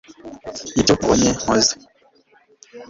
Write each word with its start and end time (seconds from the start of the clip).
ibyo 0.79 0.93
mubonye 0.99 1.29
nkoze 1.39 1.73